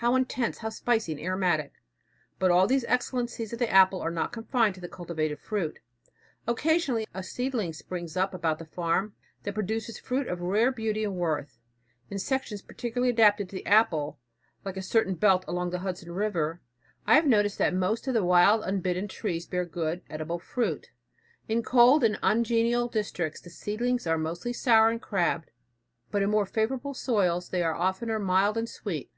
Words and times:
How 0.00 0.14
intense, 0.14 0.58
how 0.58 0.68
spicy 0.68 1.12
and 1.12 1.20
aromatic! 1.22 1.72
But 2.38 2.50
all 2.50 2.66
the 2.66 2.84
excellences 2.86 3.54
of 3.54 3.58
the 3.58 3.70
apple 3.72 4.02
are 4.02 4.10
not 4.10 4.30
confined 4.30 4.74
to 4.74 4.80
the 4.82 4.90
cultivated 4.90 5.38
fruit. 5.38 5.78
Occasionally 6.46 7.06
a 7.14 7.22
seedling 7.22 7.72
springs 7.72 8.14
up 8.14 8.34
about 8.34 8.58
the 8.58 8.66
farm 8.66 9.14
that 9.44 9.54
produces 9.54 9.98
fruit 9.98 10.28
of 10.28 10.42
rare 10.42 10.70
beauty 10.70 11.02
and 11.02 11.16
worth. 11.16 11.56
In 12.10 12.18
sections 12.18 12.60
peculiarly 12.60 13.08
adapted 13.08 13.48
to 13.48 13.56
the 13.56 13.64
apple, 13.64 14.18
like 14.66 14.76
a 14.76 14.82
certain 14.82 15.14
belt 15.14 15.46
along 15.48 15.70
the 15.70 15.78
Hudson 15.78 16.12
River, 16.12 16.60
I 17.06 17.14
have 17.14 17.26
noticed 17.26 17.56
that 17.56 17.72
most 17.72 18.06
of 18.06 18.12
the 18.12 18.22
wild 18.22 18.64
unbidden 18.64 19.08
trees 19.08 19.46
bear 19.46 19.64
good, 19.64 20.02
edible 20.10 20.38
fruit. 20.38 20.88
In 21.48 21.62
cold 21.62 22.04
and 22.04 22.18
ungenial 22.22 22.86
districts, 22.88 23.40
the 23.40 23.48
seedlings 23.48 24.06
are 24.06 24.18
mostly 24.18 24.52
sour 24.52 24.90
and 24.90 25.00
crabbed, 25.00 25.52
but 26.10 26.20
in 26.20 26.28
more 26.28 26.44
favorable 26.44 26.92
soils 26.92 27.48
they 27.48 27.62
are 27.62 27.74
oftener 27.74 28.18
mild 28.18 28.58
and 28.58 28.68
sweet. 28.68 29.10